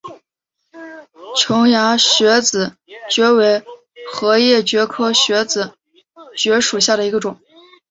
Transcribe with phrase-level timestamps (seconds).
[1.35, 2.75] 琼崖穴子
[3.07, 3.63] 蕨为
[4.15, 5.75] 禾叶蕨科穴子
[6.35, 7.39] 蕨属下的一个种。